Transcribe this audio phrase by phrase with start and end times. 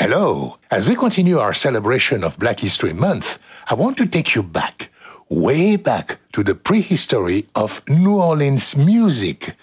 [0.00, 0.58] Hello.
[0.70, 3.36] As we continue our celebration of Black History Month,
[3.68, 4.90] I want to take you back,
[5.28, 9.56] way back to the prehistory of New Orleans music.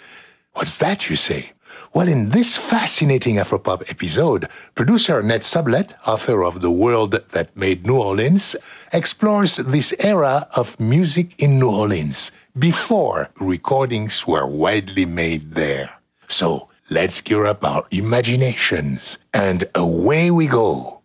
[0.52, 1.54] What's that, you say?
[1.94, 7.86] Well, in this fascinating Afropop episode, producer Ned Sublette, author of The World That Made
[7.86, 8.58] New Orleans,
[8.92, 15.92] explores this era of music in New Orleans before recordings were widely made there.
[16.28, 21.02] So, let's gear up our imaginations and away we go.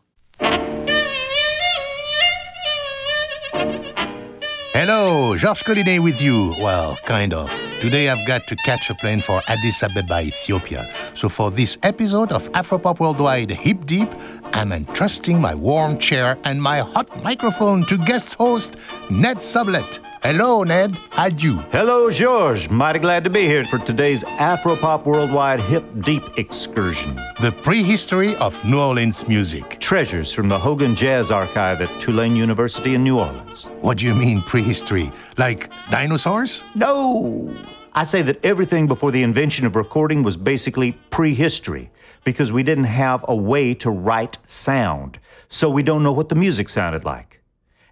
[4.73, 6.55] Hello, Georges Collinet with you.
[6.59, 7.51] Well, kind of.
[7.81, 10.91] Today I've got to catch a plane for Addis Ababa, Ethiopia.
[11.15, 14.09] So for this episode of Afropop Worldwide Hip Deep,
[14.53, 18.77] I'm entrusting my warm chair and my hot microphone to guest host
[19.11, 19.99] Ned Sublette.
[20.23, 20.99] Hello, Ned.
[21.09, 21.61] How'd you?
[21.73, 22.69] Hello, George.
[22.69, 27.19] Mighty glad to be here for today's Afropop Worldwide Hip Deep excursion.
[27.41, 29.81] The prehistory of New Orleans music.
[29.81, 33.71] Treasures from the Hogan Jazz Archive at Tulane University in New Orleans.
[33.81, 35.11] What do you mean, prehistory?
[35.39, 36.65] Like dinosaurs?
[36.75, 37.57] No!
[37.95, 41.91] I say that everything before the invention of recording was basically prehistory
[42.25, 46.35] because we didn't have a way to write sound, so we don't know what the
[46.35, 47.41] music sounded like.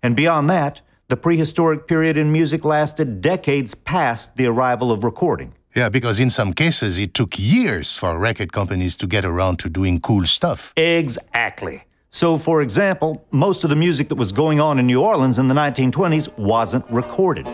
[0.02, 5.54] And beyond that, the prehistoric period in music lasted decades past the arrival of recording.
[5.74, 9.70] Yeah, because in some cases it took years for record companies to get around to
[9.70, 10.74] doing cool stuff.
[10.76, 11.84] Exactly.
[12.10, 15.46] So, for example, most of the music that was going on in New Orleans in
[15.46, 17.46] the 1920s wasn't recorded.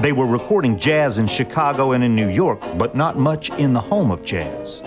[0.00, 3.80] They were recording jazz in Chicago and in New York, but not much in the
[3.80, 4.82] home of jazz.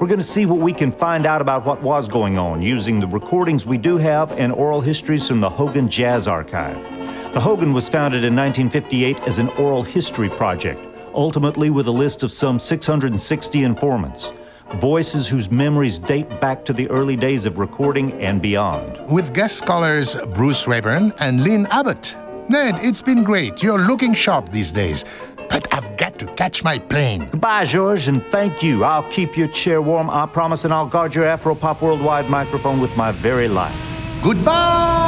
[0.00, 3.00] We're going to see what we can find out about what was going on using
[3.00, 7.05] the recordings we do have and oral histories from the Hogan Jazz Archive.
[7.36, 10.80] The Hogan was founded in 1958 as an oral history project,
[11.12, 14.32] ultimately with a list of some 660 informants.
[14.76, 18.98] Voices whose memories date back to the early days of recording and beyond.
[19.12, 22.16] With guest scholars Bruce Raeburn and Lynn Abbott.
[22.48, 23.62] Ned, it's been great.
[23.62, 25.04] You're looking sharp these days.
[25.50, 27.28] But I've got to catch my plane.
[27.28, 28.82] Goodbye, George, and thank you.
[28.82, 32.96] I'll keep your chair warm, I promise, and I'll guard your Afropop Worldwide microphone with
[32.96, 33.76] my very life.
[34.22, 35.05] Goodbye!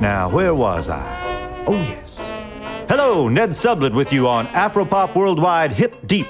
[0.00, 1.64] Now, where was I?
[1.66, 2.26] Oh, yes.
[2.88, 6.26] Hello, Ned Sublette with you on Afropop Worldwide Hip Deep.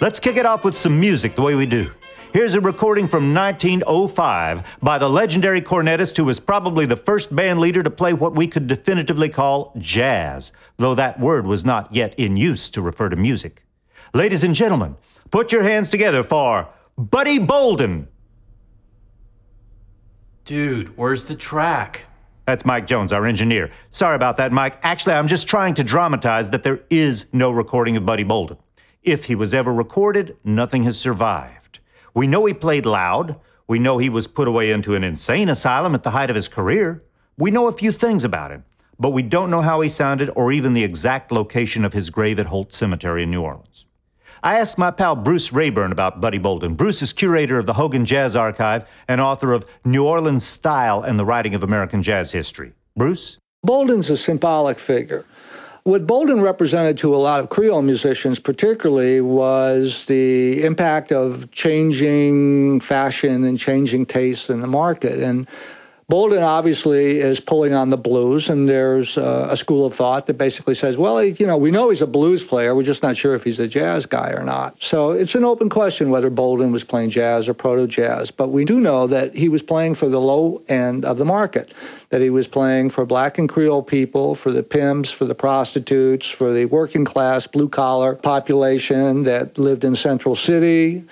[0.00, 1.90] Let's kick it off with some music the way we do.
[2.32, 7.58] Here's a recording from 1905 by the legendary cornetist who was probably the first band
[7.58, 12.14] leader to play what we could definitively call jazz, though that word was not yet
[12.16, 13.64] in use to refer to music.
[14.12, 14.94] Ladies and gentlemen,
[15.32, 18.06] put your hands together for Buddy Bolden.
[20.44, 22.06] Dude, where's the track?
[22.46, 23.70] That's Mike Jones, our engineer.
[23.90, 24.78] Sorry about that, Mike.
[24.82, 28.58] Actually, I'm just trying to dramatize that there is no recording of Buddy Bolden.
[29.02, 31.78] If he was ever recorded, nothing has survived.
[32.12, 33.40] We know he played loud.
[33.66, 36.48] We know he was put away into an insane asylum at the height of his
[36.48, 37.02] career.
[37.38, 38.64] We know a few things about him,
[38.98, 42.38] but we don't know how he sounded or even the exact location of his grave
[42.38, 43.86] at Holt Cemetery in New Orleans.
[44.44, 46.74] I asked my pal Bruce Raeburn about Buddy Bolden.
[46.74, 51.18] Bruce is curator of the Hogan Jazz Archive and author of New Orleans Style and
[51.18, 52.74] the Writing of American Jazz History.
[52.94, 53.38] Bruce?
[53.62, 55.24] Bolden's a symbolic figure.
[55.84, 62.80] What Bolden represented to a lot of Creole musicians, particularly, was the impact of changing
[62.80, 65.20] fashion and changing taste in the market.
[65.20, 65.48] And
[66.06, 70.34] Bolden obviously is pulling on the blues, and there's uh, a school of thought that
[70.34, 73.34] basically says, well, you know, we know he's a blues player, we're just not sure
[73.34, 74.76] if he's a jazz guy or not.
[74.82, 78.66] So it's an open question whether Bolden was playing jazz or proto jazz, but we
[78.66, 81.72] do know that he was playing for the low end of the market,
[82.10, 86.28] that he was playing for black and Creole people, for the pimps, for the prostitutes,
[86.28, 91.02] for the working class, blue collar population that lived in Central City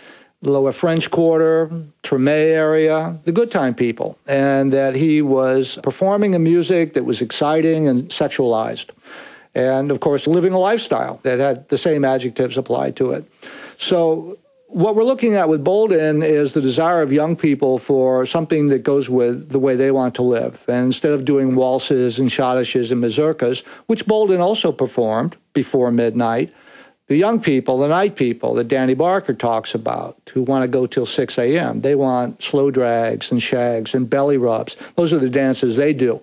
[0.43, 1.71] the Lower French Quarter,
[2.03, 7.21] Treme area, the good time people, and that he was performing a music that was
[7.21, 8.91] exciting and sexualized.
[9.55, 13.27] And of course, living a lifestyle that had the same adjectives applied to it.
[13.79, 18.69] So, what we're looking at with Bolden is the desire of young people for something
[18.69, 20.65] that goes with the way they want to live.
[20.67, 26.55] And instead of doing waltzes and schottisches and mazurkas, which Bolden also performed before midnight,
[27.09, 30.87] the young people, the night people that Danny Barker talks about, who want to go
[30.87, 34.77] till 6 a.m., they want slow drags and shags and belly rubs.
[34.97, 36.21] Those are the dances they do.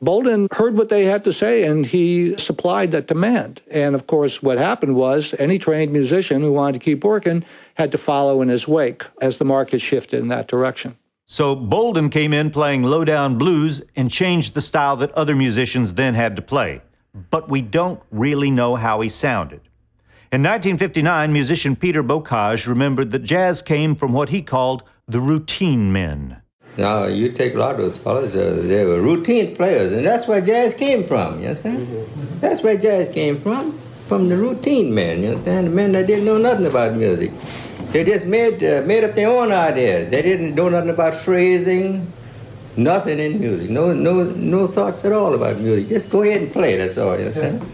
[0.00, 3.60] Bolden heard what they had to say and he supplied that demand.
[3.70, 7.44] And of course, what happened was any trained musician who wanted to keep working
[7.74, 10.96] had to follow in his wake as the market shifted in that direction.
[11.26, 15.94] So Bolden came in playing low down blues and changed the style that other musicians
[15.94, 16.82] then had to play.
[17.30, 19.60] but we don't really know how he sounded.
[20.32, 25.92] In 1959, musician Peter Bocage remembered that jazz came from what he called the routine
[25.92, 26.40] men.
[26.78, 30.26] Now, you take a lot of those fellas, uh, they were routine players, and that's
[30.26, 31.86] where jazz came from, you understand?
[31.86, 32.38] Mm-hmm.
[32.38, 35.66] That's where jazz came from, from the routine men, you understand?
[35.66, 37.30] The men that didn't know nothing about music.
[37.90, 40.10] They just made, uh, made up their own ideas.
[40.10, 42.10] They didn't know nothing about phrasing,
[42.78, 45.90] nothing in music, no, no, no thoughts at all about music.
[45.90, 47.70] Just go ahead and play, that's all, you understand?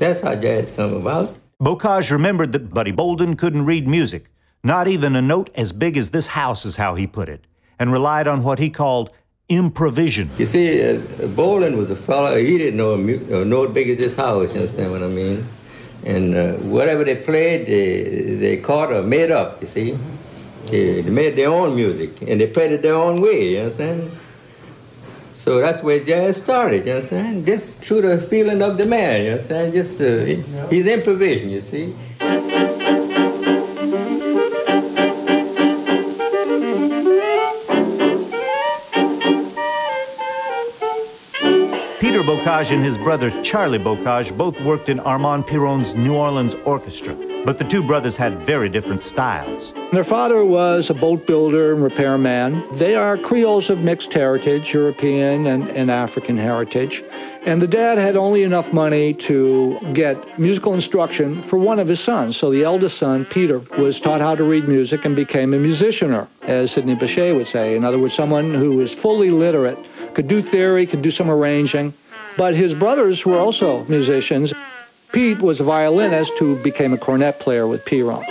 [0.00, 1.36] That's how jazz come about.
[1.62, 4.26] Bocage remembered that Buddy Bolden couldn't read music.
[4.62, 7.46] Not even a note as big as this house is how he put it
[7.78, 9.10] and relied on what he called
[9.48, 10.28] improvision.
[10.38, 10.98] You see, uh,
[11.28, 14.90] Bolden was a fellow, he didn't know a, note big as this house, you understand
[14.90, 15.48] what I mean?
[16.04, 19.98] And uh, whatever they played, they, they caught or made up, you see?
[20.66, 24.10] They, they made their own music, and they played it their own way, you understand?
[25.46, 27.46] So that's where jazz started, you understand?
[27.46, 29.74] Just through the feeling of the man, you understand?
[29.74, 30.24] Just, uh,
[30.68, 31.94] he's improvising, you see?
[42.36, 47.16] Bocage and his brother Charlie Bocage both worked in Armand Piron's New Orleans Orchestra,
[47.46, 49.72] but the two brothers had very different styles.
[49.90, 52.62] Their father was a boat builder and repairman.
[52.74, 57.02] They are Creoles of mixed heritage, European and, and African heritage.
[57.46, 62.00] And the dad had only enough money to get musical instruction for one of his
[62.00, 62.36] sons.
[62.36, 66.28] So the eldest son, Peter, was taught how to read music and became a musicianer,
[66.42, 67.76] as Sidney Bechet would say.
[67.76, 69.78] In other words, someone who was fully literate,
[70.12, 71.94] could do theory, could do some arranging,
[72.36, 74.52] but his brothers were also musicians.
[75.12, 78.24] Pete was a violinist who became a cornet player with Piron.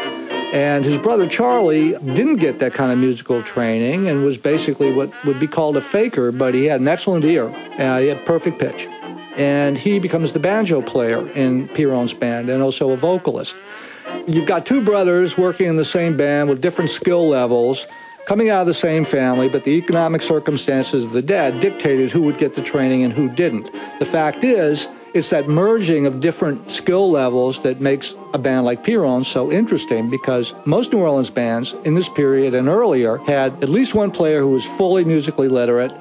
[0.54, 5.12] And his brother Charlie didn't get that kind of musical training and was basically what
[5.26, 7.50] would be called a faker, but he had an excellent ear.
[7.78, 8.88] Uh, he had perfect pitch.
[9.36, 13.54] And he becomes the banjo player in Piron's band and also a vocalist.
[14.28, 17.86] You've got two brothers working in the same band with different skill levels
[18.26, 22.22] coming out of the same family, but the economic circumstances of the dad dictated who
[22.24, 23.70] would get the training and who didn't.
[24.00, 28.84] The fact is, it's that merging of different skill levels that makes a band like
[28.84, 33.70] Piron so interesting because most New Orleans bands in this period and earlier had at
[33.70, 35.94] least one player who was fully musically literate,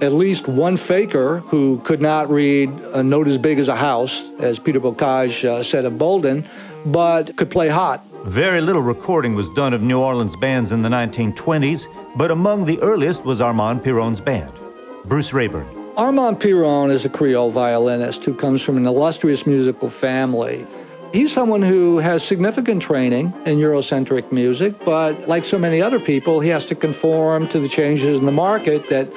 [0.00, 4.22] at least one faker who could not read a note as big as a house,
[4.38, 6.46] as Peter Bocage uh, said of Bolden,
[6.84, 10.88] but could play hot very little recording was done of New Orleans bands in the
[10.88, 11.86] 1920s,
[12.16, 14.52] but among the earliest was Armand Piron's band.
[15.04, 15.64] Bruce Raeburn.
[15.96, 20.66] Armand Piron is a Creole violinist who comes from an illustrious musical family.
[21.12, 26.40] He's someone who has significant training in Eurocentric music, but like so many other people,
[26.40, 29.08] he has to conform to the changes in the market that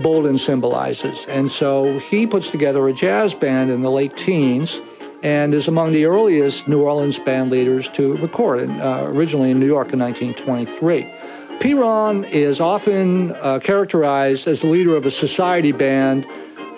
[0.00, 1.24] Bolden symbolizes.
[1.28, 4.80] And so he puts together a jazz band in the late teens
[5.26, 9.66] and is among the earliest New Orleans band leaders to record, uh, originally in New
[9.66, 11.12] York in 1923.
[11.58, 16.24] Piron is often uh, characterized as the leader of a society band.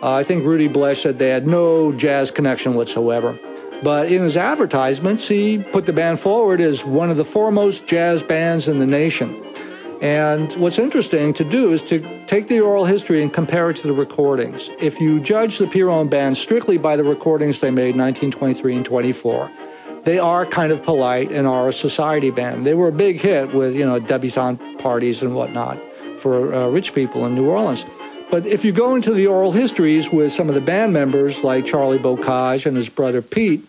[0.02, 3.38] Uh, I think Rudy Blesh said they had no jazz connection whatsoever.
[3.82, 8.22] But in his advertisements, he put the band forward as one of the foremost jazz
[8.22, 9.44] bands in the nation.
[10.00, 13.88] And what's interesting to do is to take the oral history and compare it to
[13.88, 14.70] the recordings.
[14.78, 18.84] If you judge the Piron band strictly by the recordings they made in 1923 and
[18.84, 19.50] 24,
[20.04, 22.64] they are kind of polite and are a society band.
[22.64, 25.78] They were a big hit with, you know, debutante parties and whatnot
[26.20, 27.84] for uh, rich people in New Orleans.
[28.30, 31.66] But if you go into the oral histories with some of the band members like
[31.66, 33.64] Charlie Bocage and his brother Pete,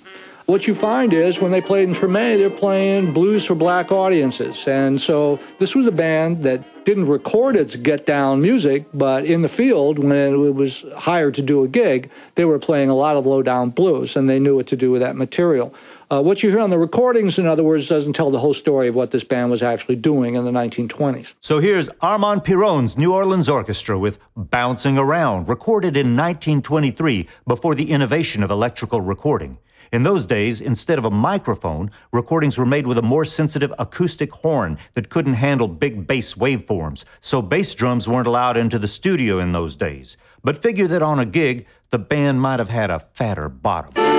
[0.50, 4.68] what you find is when they played in Treme, they're playing blues for black audiences.
[4.68, 9.44] And so this was a band that didn't record its get down music, but in
[9.44, 13.16] the field, when it was hired to do a gig, they were playing a lot
[13.16, 15.72] of low down blues and they knew what to do with that material.
[16.12, 18.88] Uh, what you hear on the recordings, in other words, doesn't tell the whole story
[18.88, 21.34] of what this band was actually doing in the 1920s.
[21.40, 27.92] So here's Armand Piron's New Orleans Orchestra with Bouncing Around, recorded in 1923 before the
[27.92, 29.60] innovation of electrical recording.
[29.92, 34.32] In those days, instead of a microphone, recordings were made with a more sensitive acoustic
[34.32, 39.38] horn that couldn't handle big bass waveforms, so bass drums weren't allowed into the studio
[39.38, 40.18] in those days.
[40.44, 44.19] But figure that on a gig, the band might have had a fatter bottom.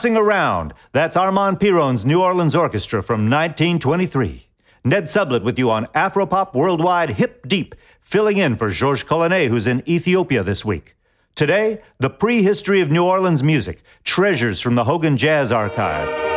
[0.00, 0.72] Bouncing Around.
[0.92, 4.46] That's Armand Piron's New Orleans Orchestra from 1923.
[4.82, 9.66] Ned Sublette with you on Afropop Worldwide Hip Deep, filling in for Georges Collinet, who's
[9.66, 10.96] in Ethiopia this week.
[11.34, 16.29] Today, the prehistory of New Orleans music, treasures from the Hogan Jazz Archive.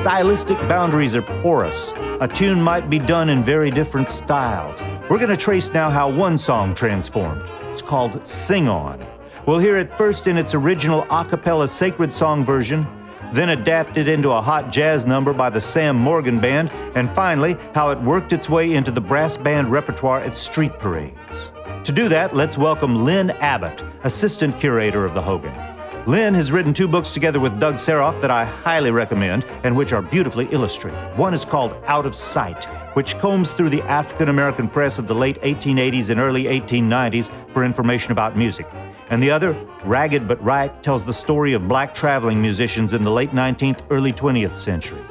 [0.00, 1.92] Stylistic boundaries are porous.
[2.22, 4.82] A tune might be done in very different styles.
[5.10, 7.42] We're going to trace now how one song transformed.
[7.64, 9.06] It's called Sing On.
[9.44, 12.86] We'll hear it first in its original a cappella sacred song version,
[13.34, 17.90] then adapted into a hot jazz number by the Sam Morgan Band, and finally, how
[17.90, 21.52] it worked its way into the brass band repertoire at street parades.
[21.84, 25.69] To do that, let's welcome Lynn Abbott, assistant curator of the Hogan.
[26.06, 29.92] Lynn has written two books together with Doug Seroff that I highly recommend and which
[29.92, 30.98] are beautifully illustrated.
[31.18, 32.64] One is called Out of Sight,
[32.94, 37.64] which combs through the African American press of the late 1880s and early 1890s for
[37.64, 38.66] information about music.
[39.10, 39.52] And the other,
[39.84, 44.12] Ragged but Right, tells the story of black traveling musicians in the late 19th, early
[44.12, 45.02] 20th century.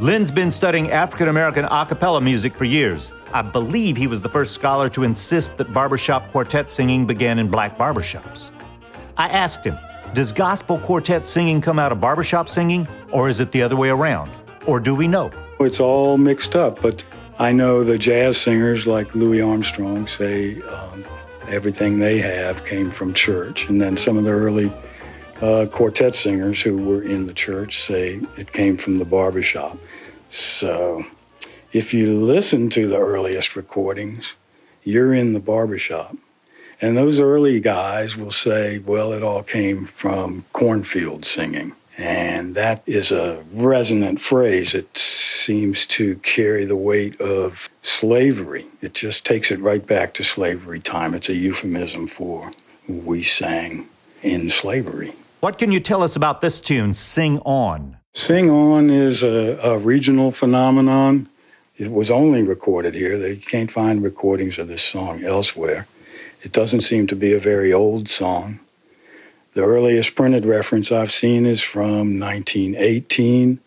[0.00, 3.12] Lynn's been studying African American a cappella music for years.
[3.32, 7.48] I believe he was the first scholar to insist that barbershop quartet singing began in
[7.48, 8.50] black barbershops.
[9.16, 9.76] I asked him,
[10.14, 13.88] does gospel quartet singing come out of barbershop singing, or is it the other way
[13.88, 14.30] around?
[14.66, 15.30] Or do we know?
[15.60, 17.04] It's all mixed up, but
[17.38, 21.04] I know the jazz singers like Louis Armstrong say um,
[21.48, 23.68] everything they have came from church.
[23.68, 24.72] And then some of the early
[25.40, 29.78] uh, quartet singers who were in the church say it came from the barbershop.
[30.30, 31.04] So
[31.72, 34.34] if you listen to the earliest recordings,
[34.84, 36.16] you're in the barbershop.
[36.80, 41.72] And those early guys will say, well, it all came from cornfield singing.
[41.96, 44.74] And that is a resonant phrase.
[44.74, 48.66] It seems to carry the weight of slavery.
[48.80, 51.14] It just takes it right back to slavery time.
[51.14, 52.52] It's a euphemism for
[52.86, 53.88] we sang
[54.22, 55.12] in slavery.
[55.40, 57.96] What can you tell us about this tune, Sing On?
[58.14, 61.28] Sing On is a, a regional phenomenon.
[61.76, 63.18] It was only recorded here.
[63.18, 65.86] They can't find recordings of this song elsewhere.
[66.48, 68.58] It doesn't seem to be a very old song.
[69.52, 73.60] The earliest printed reference I've seen is from 1918.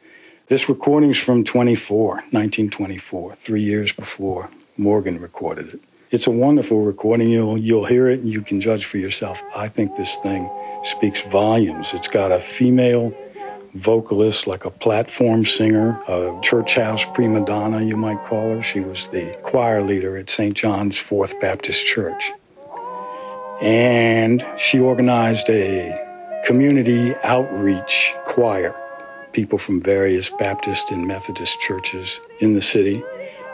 [0.48, 5.82] This recording's from 24, 1924, three years before Morgan recorded it.
[6.10, 7.30] It's a wonderful recording.
[7.30, 9.44] You'll you'll hear it and you can judge for yourself.
[9.56, 10.50] I think this thing
[10.82, 11.94] speaks volumes.
[11.94, 13.14] It's got a female
[13.76, 18.64] vocalist, like a platform singer, a church house prima donna, you might call her.
[18.64, 20.56] She was the choir leader at St.
[20.56, 22.32] John's Fourth Baptist Church.
[23.62, 25.96] And she organized a
[26.46, 28.76] community outreach choir,
[29.34, 33.04] people from various Baptist and Methodist churches in the city.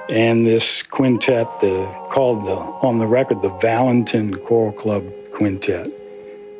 [0.09, 2.55] And this quintet, the, called the,
[2.87, 5.89] on the record the Valentin Choral Club Quintet.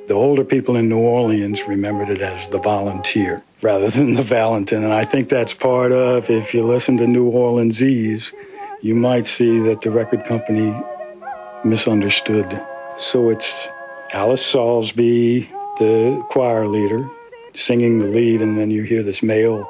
[0.09, 4.83] The older people in New Orleans remembered it as the Volunteer rather than the Valentin.
[4.83, 8.33] And I think that's part of, if you listen to New Orleansese,
[8.81, 10.75] you might see that the record company
[11.63, 12.61] misunderstood
[12.97, 13.67] so it's
[14.13, 17.09] Alice Salisbury, the choir leader,
[17.53, 19.63] singing the lead, and then you hear this male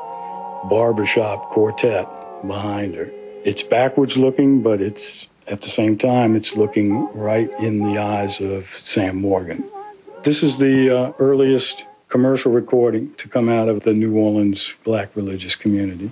[0.70, 2.08] barbershop quartet
[2.48, 3.10] behind her.
[3.44, 8.42] It's backwards looking, but it's at the same time, it's looking right in the eyes
[8.42, 9.64] of Sam Morgan.
[10.24, 15.16] This is the uh, earliest commercial recording to come out of the New Orleans black
[15.16, 16.12] religious community.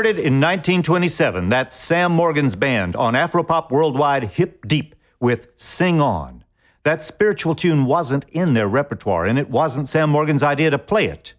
[0.00, 6.42] Recorded in 1927, that's Sam Morgan's band on Afropop Worldwide Hip Deep with Sing On.
[6.84, 11.04] That spiritual tune wasn't in their repertoire, and it wasn't Sam Morgan's idea to play
[11.04, 11.34] it.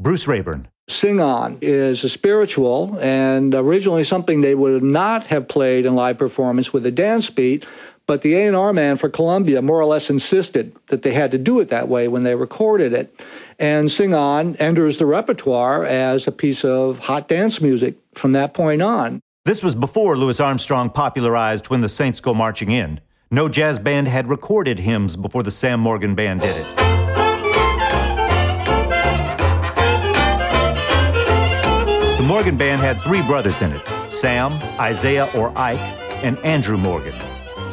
[0.00, 0.66] Bruce Raeburn.
[0.88, 6.18] Sing On is a spiritual and originally something they would not have played in live
[6.18, 7.64] performance with a dance beat,
[8.06, 11.60] but the A&R man for Columbia more or less insisted that they had to do
[11.60, 13.24] it that way when they recorded it.
[13.58, 18.54] And Sing On enters the repertoire as a piece of hot dance music from that
[18.54, 19.20] point on.
[19.44, 23.00] This was before Louis Armstrong popularized When the Saints Go Marching In.
[23.30, 26.76] No jazz band had recorded hymns before the Sam Morgan Band did it.
[32.18, 35.80] The Morgan Band had three brothers in it Sam, Isaiah or Ike,
[36.22, 37.14] and Andrew Morgan.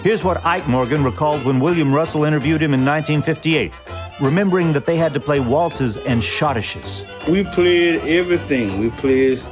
[0.01, 3.73] Here's what Ike Morgan recalled when William Russell interviewed him in 1958,
[4.21, 7.05] remembering that they had to play waltzes and schottisches.
[7.27, 8.79] We played everything.
[8.79, 9.43] We played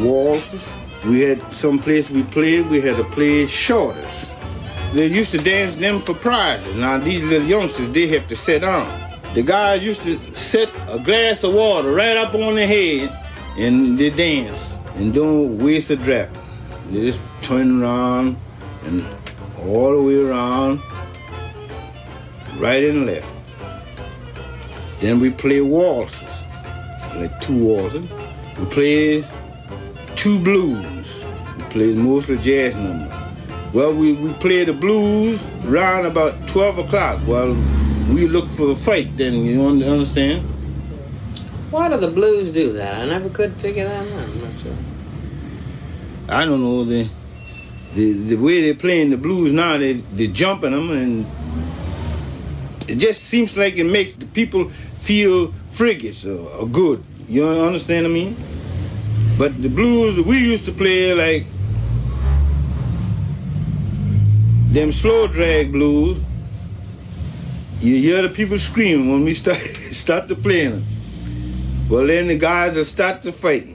[0.00, 0.70] waltzes.
[1.06, 4.32] We had some place we played, we had to play shorters.
[4.92, 6.74] They used to dance them for prizes.
[6.74, 8.86] Now these little youngsters, they have to sit down.
[9.32, 13.10] The guys used to set a glass of water right up on their head
[13.56, 16.28] and they dance and don't waste a drop.
[16.90, 18.36] They just turn around
[18.84, 19.02] and
[19.66, 20.80] all the way around,
[22.56, 23.26] right and left.
[25.00, 26.42] Then we play waltzes,
[27.16, 28.08] like two waltzes.
[28.58, 29.24] We play
[30.16, 31.24] two blues.
[31.56, 33.12] We play mostly jazz numbers.
[33.72, 37.20] Well, we, we play the blues around about 12 o'clock.
[37.26, 37.54] Well,
[38.10, 40.42] we look for a fight then, you understand?
[41.70, 42.94] Why do the blues do that?
[42.96, 44.28] I never could figure that out.
[44.28, 44.76] I'm not sure.
[46.28, 46.84] I don't know.
[46.84, 47.08] The,
[47.94, 51.26] the, the way they're playing the blues now, they, they're jumping them, and
[52.88, 57.04] it just seems like it makes the people feel frigates or, or good.
[57.28, 58.36] You understand what I mean?
[59.38, 61.46] But the blues we used to play like
[64.72, 66.18] them slow drag blues,
[67.80, 69.56] you hear the people screaming when we start
[69.92, 70.86] start to playing them.
[71.88, 73.71] Well, then the guys will start to fighting.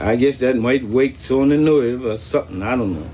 [0.00, 2.62] I guess that might wake on the nerve or something.
[2.62, 3.10] I don't know.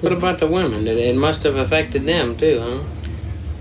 [0.00, 0.88] What about the women?
[0.88, 2.82] It must have affected them too, huh?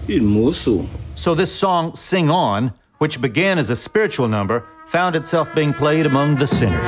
[0.08, 0.88] It more so.
[1.14, 6.06] So this song, Sing On, which began as a spiritual number, found itself being played
[6.06, 6.82] among the sinners.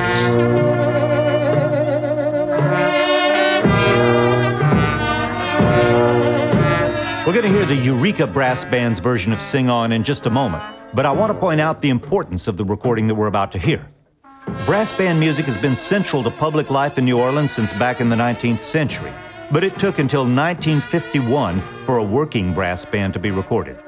[7.26, 10.30] We're going to hear the Eureka Brass Band's version of Sing On in just a
[10.30, 10.62] moment,
[10.94, 13.58] but I want to point out the importance of the recording that we're about to
[13.58, 13.93] hear.
[14.66, 18.08] Brass band music has been central to public life in New Orleans since back in
[18.08, 19.12] the 19th century,
[19.50, 23.78] but it took until 1951 for a working brass band to be recorded.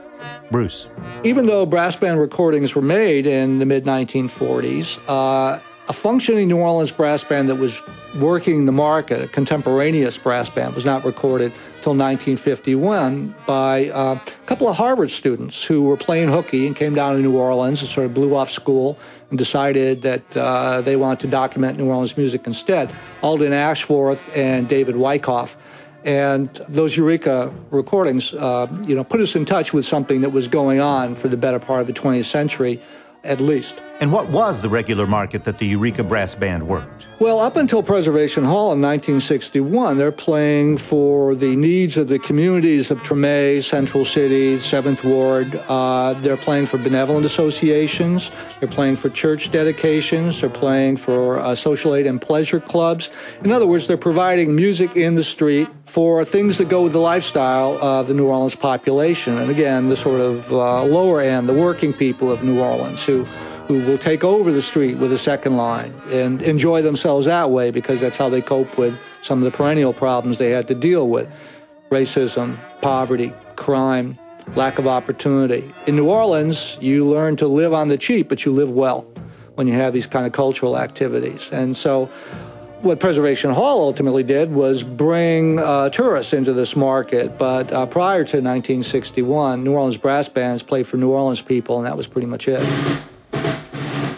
[0.51, 0.91] Bruce.
[1.25, 6.59] Even though brass band recordings were made in the mid 1940s, uh, a functioning New
[6.59, 7.81] Orleans brass band that was
[8.16, 14.46] working the market, a contemporaneous brass band, was not recorded until 1951 by uh, a
[14.46, 17.88] couple of Harvard students who were playing hooky and came down to New Orleans and
[17.88, 18.99] sort of blew off school
[19.31, 22.92] and decided that uh, they wanted to document New Orleans music instead.
[23.22, 25.57] Alden Ashforth and David Wyckoff.
[26.05, 30.46] And those Eureka recordings, uh, you know, put us in touch with something that was
[30.46, 32.81] going on for the better part of the 20th century,
[33.25, 33.81] at least.
[33.98, 37.09] And what was the regular market that the Eureka Brass Band worked?
[37.18, 42.90] Well, up until Preservation Hall in 1961, they're playing for the needs of the communities
[42.90, 45.54] of Treme, Central City, Seventh Ward.
[45.66, 48.30] Uh, they're playing for benevolent associations.
[48.61, 50.42] They're playing for church dedications.
[50.42, 53.09] They're playing for uh, social aid and pleasure clubs.
[53.44, 57.00] In other words, they're providing music in the street for things that go with the
[57.00, 59.38] lifestyle of the New Orleans population.
[59.38, 63.26] And again, the sort of uh, lower end, the working people of New Orleans who
[63.66, 67.70] who will take over the street with a second line and enjoy themselves that way
[67.70, 71.09] because that's how they cope with some of the perennial problems they had to deal
[71.09, 71.29] with
[71.90, 74.18] racism, poverty, crime,
[74.55, 75.72] lack of opportunity.
[75.87, 79.02] In New Orleans, you learn to live on the cheap, but you live well
[79.57, 81.48] when you have these kind of cultural activities.
[81.50, 82.07] And so,
[82.83, 87.38] what Preservation Hall ultimately did was bring uh, tourists into this market.
[87.38, 91.87] But uh, prior to 1961, New Orleans brass bands played for New Orleans people, and
[91.87, 92.62] that was pretty much it.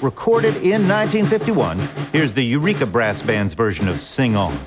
[0.00, 4.64] Recorded in 1951, here's the Eureka Brass Band's version of Sing On.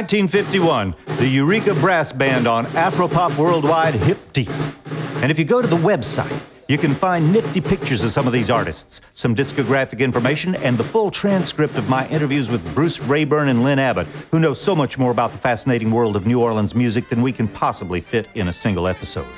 [0.00, 4.48] 1951, the Eureka Brass Band on Afropop Worldwide Hip Deep.
[4.48, 8.32] And if you go to the website, you can find nifty pictures of some of
[8.32, 13.48] these artists, some discographic information, and the full transcript of my interviews with Bruce Raeburn
[13.48, 16.74] and Lynn Abbott, who know so much more about the fascinating world of New Orleans
[16.74, 19.28] music than we can possibly fit in a single episode.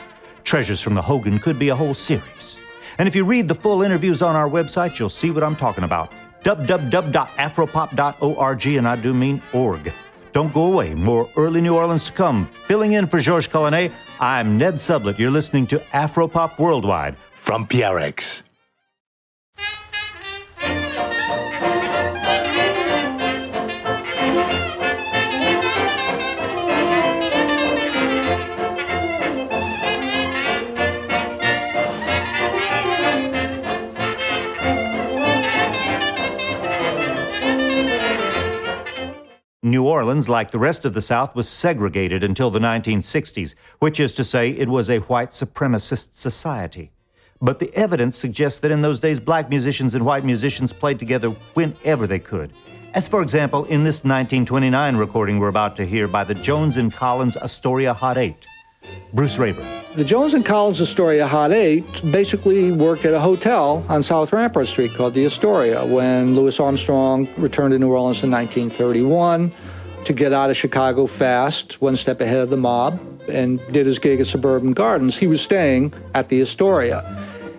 [0.45, 2.61] Treasures from the Hogan could be a whole series.
[2.99, 5.83] And if you read the full interviews on our website, you'll see what I'm talking
[5.83, 6.13] about.
[6.45, 9.93] www.afropop.org, and I do mean org.
[10.33, 10.95] Don't go away.
[10.95, 12.49] More early New Orleans to come.
[12.67, 15.19] Filling in for Georges Collinet, I'm Ned Sublette.
[15.19, 18.43] You're listening to Afropop Worldwide from PRX.
[39.65, 44.13] New Orleans, like the rest of the South, was segregated until the 1960s, which is
[44.15, 46.91] to say, it was a white supremacist society.
[47.41, 51.29] But the evidence suggests that in those days, black musicians and white musicians played together
[51.55, 52.53] whenever they could.
[52.95, 56.93] As, for example, in this 1929 recording we're about to hear by the Jones and
[56.93, 58.49] Collins Astoria Hot Eight.
[59.13, 59.67] Bruce Raeburn.
[59.95, 64.67] The Jones and Collins Astoria Hot Eight basically worked at a hotel on South Rampart
[64.67, 69.53] Street called the Astoria when Louis Armstrong returned to New Orleans in 1931
[70.07, 73.99] to get out of Chicago fast, one step ahead of the mob, and did his
[73.99, 75.17] gig at Suburban Gardens.
[75.17, 77.05] He was staying at the Astoria.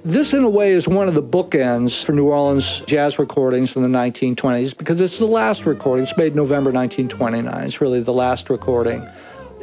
[0.04, 3.84] This, in a way, is one of the bookends for New Orleans jazz recordings in
[3.84, 6.04] the 1920s because it's the last recording.
[6.04, 7.64] It's made November 1929.
[7.64, 9.08] It's really the last recording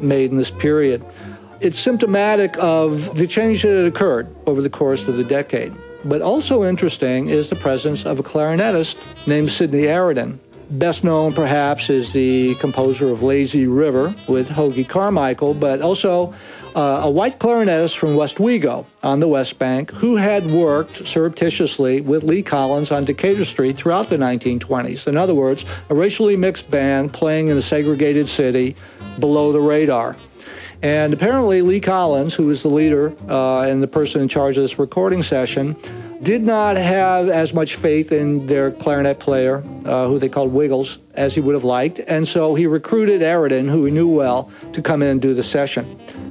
[0.00, 1.04] made in this period.
[1.60, 5.74] It's symptomatic of the change that had occurred over the course of the decade.
[6.06, 8.96] But also interesting is the presence of a clarinetist
[9.26, 10.38] named Sidney Arodin.
[10.70, 16.32] Best known, perhaps, is the composer of Lazy River with Hoagy Carmichael, but also
[16.74, 22.22] uh, a white clarinetist from Westwego on the West Bank who had worked surreptitiously with
[22.22, 25.06] Lee Collins on Decatur Street throughout the 1920s.
[25.06, 28.76] In other words, a racially mixed band playing in a segregated city
[29.18, 30.16] below the radar.
[30.82, 34.62] And apparently, Lee Collins, who was the leader uh, and the person in charge of
[34.62, 35.76] this recording session,
[36.22, 40.98] did not have as much faith in their clarinet player, uh, who they called Wiggles,
[41.14, 41.98] as he would have liked.
[42.00, 45.42] And so he recruited Arodin, who he knew well, to come in and do the
[45.42, 45.84] session,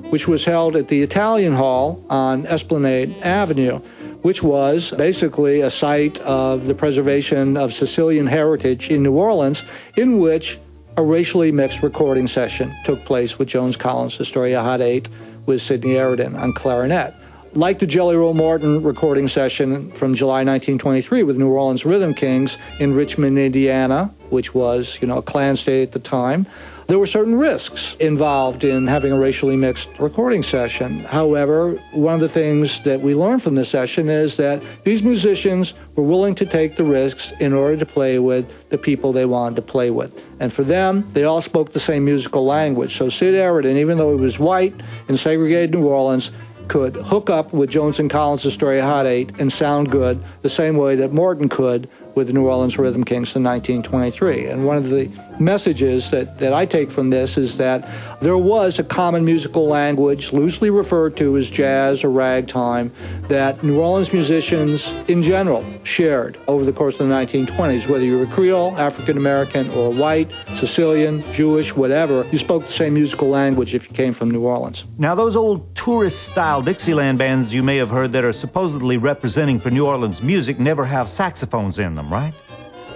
[0.10, 3.80] which was held at the Italian Hall on Esplanade Avenue,
[4.22, 9.64] which was basically a site of the preservation of Sicilian heritage in New Orleans,
[9.96, 10.60] in which
[11.00, 15.08] a racially mixed recording session took place with Jones Collins Astoria Hot 8
[15.46, 17.14] with Sidney Arodin on clarinet.
[17.54, 22.58] Like the Jelly Roll Morton recording session from July 1923 with New Orleans Rhythm Kings
[22.82, 26.46] in Richmond, Indiana, which was, you know, a Klan state at the time,
[26.90, 31.02] There were certain risks involved in having a racially mixed recording session.
[31.02, 35.76] However, one of the things that we learned from this session is that these musicians
[35.96, 39.58] were willing to take the risks in order to play with the people they wanted
[39.58, 40.20] to play with.
[40.40, 42.98] And for them, they all spoke the same musical language.
[42.98, 44.74] So Sid Arodin, even though he was white
[45.10, 46.32] in segregated New Orleans,
[46.70, 50.76] could hook up with Jones and Collins' Astoria Hot Eight and sound good the same
[50.76, 54.48] way that Morton could with the New Orleans Rhythm Kings in 1923.
[54.48, 55.08] And one of the
[55.40, 57.88] messages that, that I take from this is that
[58.22, 62.92] there was a common musical language, loosely referred to as jazz or ragtime,
[63.28, 67.88] that New Orleans musicians in general shared over the course of the 1920s.
[67.88, 72.94] Whether you were Creole, African American, or white, Sicilian, Jewish, whatever, you spoke the same
[72.94, 74.84] musical language if you came from New Orleans.
[74.98, 79.60] Now, those old tourist style Dixieland bands you may have heard that are supposedly representing
[79.60, 82.34] for New Orleans music never have saxophones in them, right?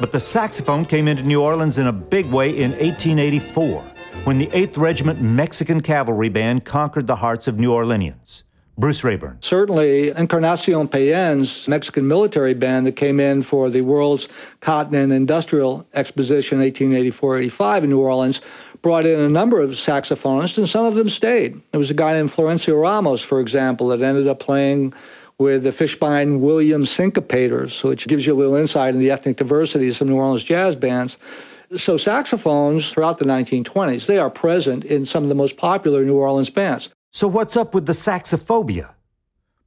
[0.03, 3.81] But the saxophone came into New Orleans in a big way in 1884
[4.25, 8.43] when the 8th Regiment Mexican Cavalry Band conquered the hearts of New Orleanians.
[8.77, 9.37] Bruce Raeburn.
[9.39, 14.27] Certainly, Encarnacion Payen's Mexican military band that came in for the World's
[14.59, 18.41] Cotton and Industrial Exposition 1884-85 in New Orleans
[18.81, 21.61] brought in a number of saxophonists, and some of them stayed.
[21.71, 24.93] There was a guy named Florencio Ramos, for example, that ended up playing
[25.37, 29.89] with the Fishbein Williams Syncopators, which gives you a little insight in the ethnic diversity
[29.89, 31.17] of some New Orleans jazz bands.
[31.75, 36.17] So saxophones throughout the 1920s, they are present in some of the most popular New
[36.17, 36.89] Orleans bands.
[37.11, 38.91] So what's up with the saxophobia?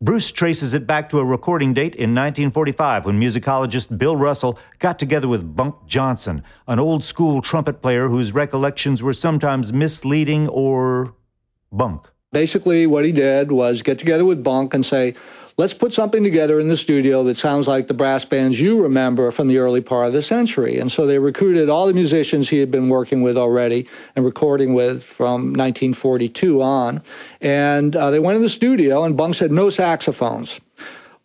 [0.00, 4.98] Bruce traces it back to a recording date in 1945 when musicologist Bill Russell got
[4.98, 11.14] together with Bunk Johnson, an old school trumpet player whose recollections were sometimes misleading or
[11.72, 12.10] bunk.
[12.30, 15.14] Basically, what he did was get together with Bunk and say,
[15.58, 19.30] let's put something together in the studio that sounds like the brass bands you remember
[19.30, 20.78] from the early part of the century.
[20.78, 24.74] And so they recruited all the musicians he had been working with already and recording
[24.74, 27.02] with from 1942 on.
[27.40, 30.60] And uh, they went in the studio, and Bunk said, no saxophones.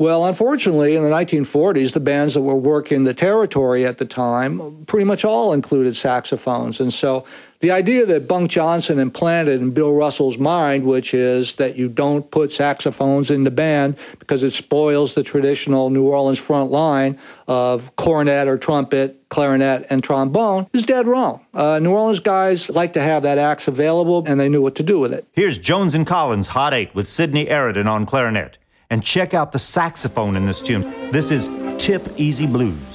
[0.01, 4.83] Well, unfortunately, in the 1940s, the bands that were working the territory at the time
[4.87, 6.79] pretty much all included saxophones.
[6.79, 7.23] And so
[7.59, 12.31] the idea that Bunk Johnson implanted in Bill Russell's mind, which is that you don't
[12.31, 17.95] put saxophones in the band because it spoils the traditional New Orleans front line of
[17.95, 21.45] cornet or trumpet, clarinet, and trombone, is dead wrong.
[21.53, 24.83] Uh, New Orleans guys like to have that axe available, and they knew what to
[24.83, 25.27] do with it.
[25.33, 28.57] Here's Jones and Collins Hot 8 with Sidney Arodin on clarinet.
[28.91, 30.81] And check out the saxophone in this tune.
[31.11, 32.90] This is Tip Easy Blues.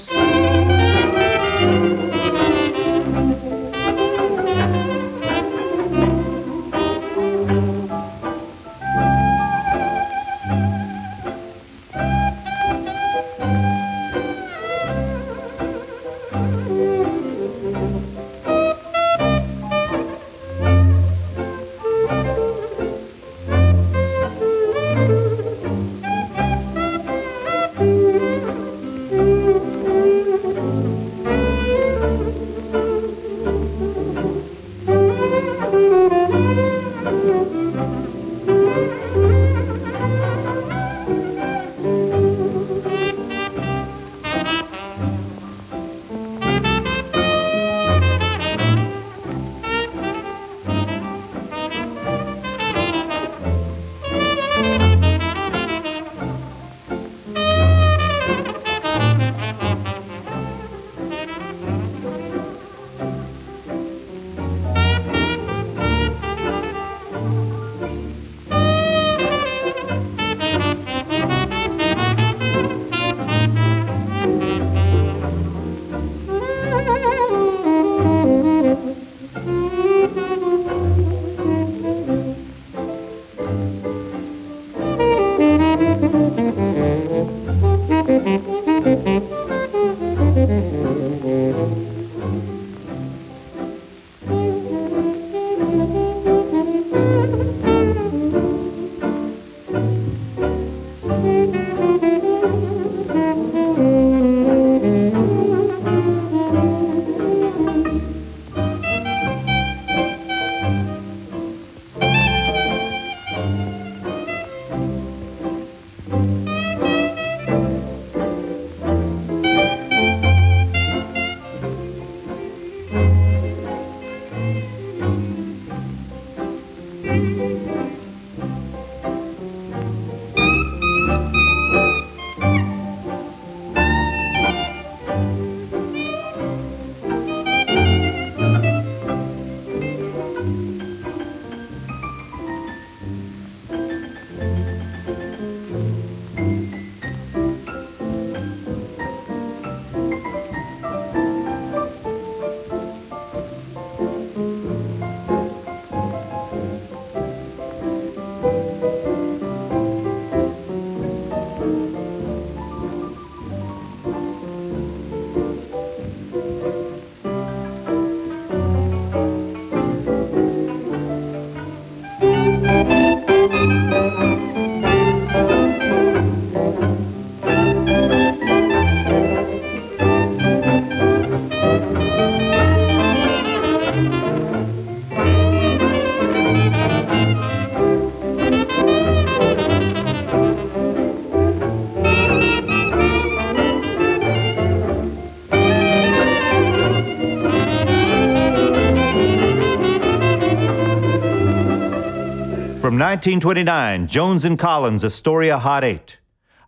[203.16, 206.18] 1929, Jones and Collins, Astoria Hot 8.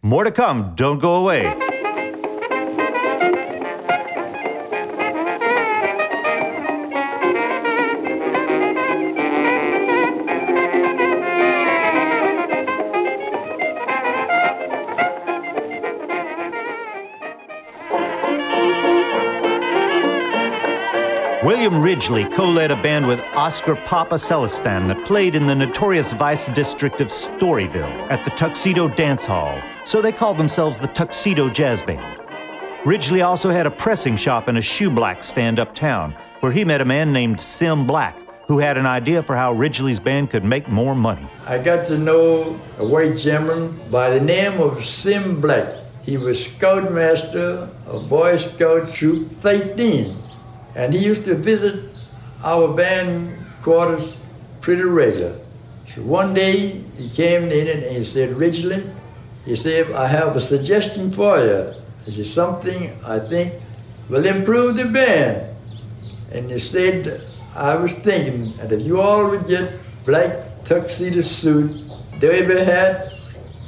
[0.00, 1.67] More to come, don't go away.
[21.98, 26.46] Ridgely co led a band with Oscar Papa Celestin that played in the notorious Vice
[26.46, 31.82] District of Storyville at the Tuxedo Dance Hall, so they called themselves the Tuxedo Jazz
[31.82, 32.20] Band.
[32.86, 36.80] Ridgely also had a pressing shop and a shoe black stand uptown, where he met
[36.80, 40.68] a man named Sim Black, who had an idea for how Ridgely's band could make
[40.68, 41.26] more money.
[41.48, 45.66] I got to know a white gentleman by the name of Sim Black.
[46.04, 50.16] He was scoutmaster of Boy Scout Troop 13.
[50.74, 51.87] And he used to visit
[52.42, 54.16] our band quarters
[54.60, 55.38] pretty regular.
[55.94, 58.82] So one day he came in and he said, Ridgely,
[59.44, 61.74] he said, I have a suggestion for you.
[62.04, 63.54] This is something I think
[64.08, 65.54] will improve the band.
[66.32, 67.20] And he said,
[67.54, 73.12] I was thinking that if you all would get black tuxedo suit, derby hat,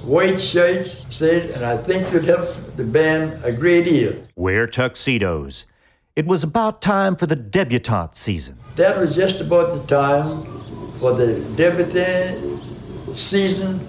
[0.05, 4.14] white shirts, said, and I think it would help the band a great deal.
[4.37, 5.66] Wear tuxedos.
[6.21, 8.59] It was about time for the debutante season.
[8.77, 10.45] That was just about the time
[10.99, 12.61] for the debutante
[13.16, 13.89] season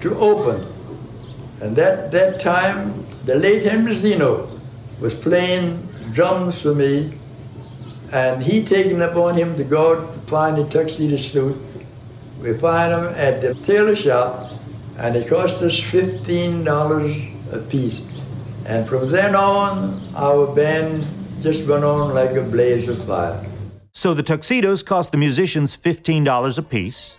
[0.00, 0.64] to open.
[1.60, 4.56] And that, that time, the late Henry Zeno
[5.00, 7.18] was playing drums for me,
[8.12, 11.60] and he taken upon him to go out to find a tuxedo suit.
[12.40, 14.52] We find him at the tailor shop,
[14.96, 18.06] and it cost us $15 a piece.
[18.64, 21.04] And from then on, our band
[21.44, 23.44] just went on like a blaze of fire.
[23.92, 27.18] So the tuxedos cost the musicians $15 apiece.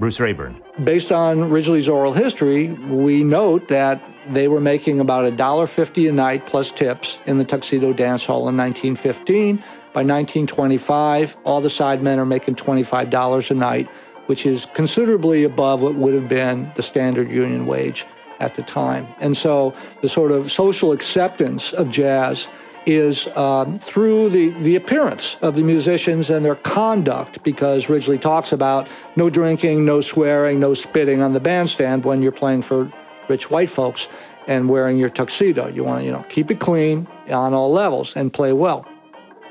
[0.00, 0.60] Bruce Raeburn.
[0.82, 6.44] Based on Ridgely's oral history, we note that they were making about $1.50 a night
[6.46, 9.58] plus tips in the Tuxedo Dance Hall in 1915.
[9.94, 13.88] By 1925, all the sidemen are making $25 a night,
[14.26, 18.06] which is considerably above what would have been the standard union wage
[18.40, 19.06] at the time.
[19.20, 19.72] And so
[20.02, 22.48] the sort of social acceptance of jazz
[22.86, 28.52] is um, through the, the appearance of the musicians and their conduct, because Ridgely talks
[28.52, 32.90] about no drinking, no swearing, no spitting on the bandstand when you're playing for
[33.28, 34.08] rich white folks
[34.46, 35.68] and wearing your tuxedo.
[35.68, 38.86] You want to, you know, keep it clean on all levels and play well.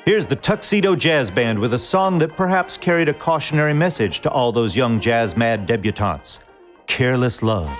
[0.05, 4.29] Here's the Tuxedo Jazz Band with a song that perhaps carried a cautionary message to
[4.29, 6.43] all those young jazz mad debutantes
[6.85, 7.75] Careless Love.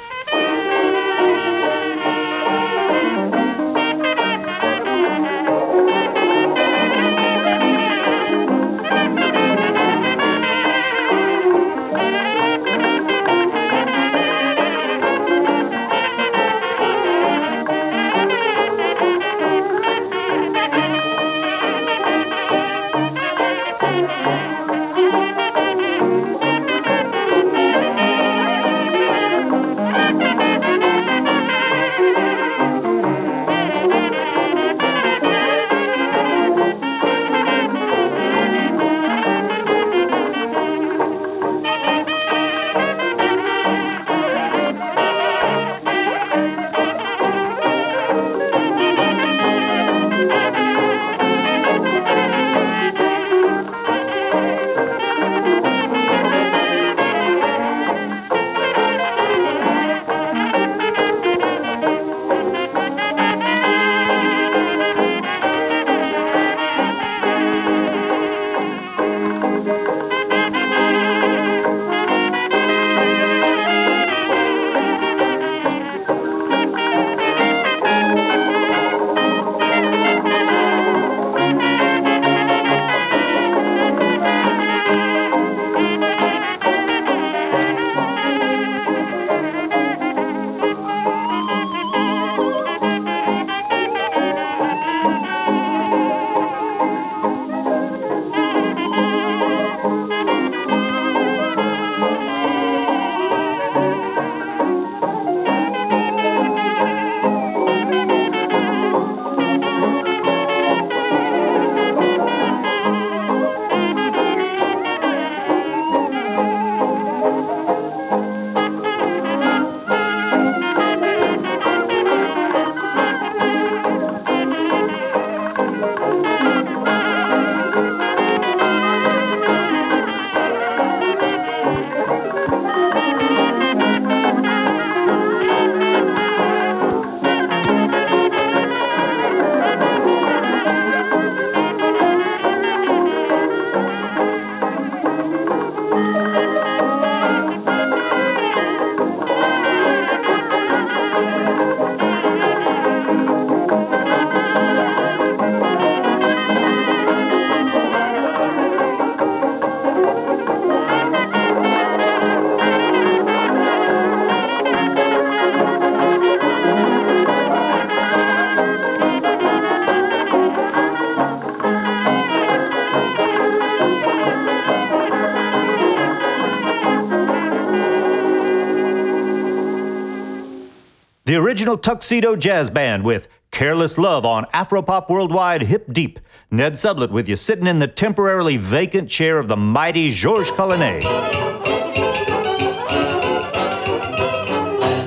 [181.46, 186.20] Original Tuxedo Jazz Band with Careless Love on Afropop Worldwide Hip Deep.
[186.50, 191.04] Ned Sublette with you sitting in the temporarily vacant chair of the mighty Georges Collinet.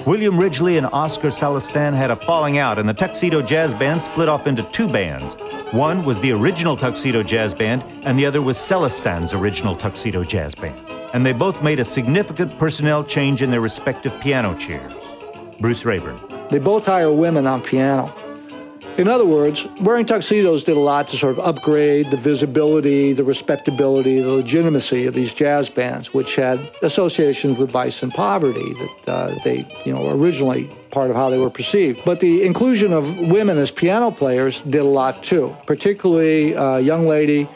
[0.06, 4.28] William Ridgely and Oscar Celestin had a falling out, and the Tuxedo Jazz Band split
[4.28, 5.34] off into two bands.
[5.72, 10.54] One was the original Tuxedo Jazz Band, and the other was Celestin's original Tuxedo Jazz
[10.54, 10.78] Band.
[11.14, 15.17] And they both made a significant personnel change in their respective piano chairs.
[15.60, 16.20] Bruce Raeburn.
[16.50, 18.14] They both hire women on piano.
[18.96, 23.22] In other words, wearing tuxedos did a lot to sort of upgrade the visibility, the
[23.22, 29.08] respectability, the legitimacy of these jazz bands, which had associations with vice and poverty that
[29.08, 32.00] uh, they, you know, were originally part of how they were perceived.
[32.04, 37.06] But the inclusion of women as piano players did a lot too, particularly a young
[37.06, 37.48] lady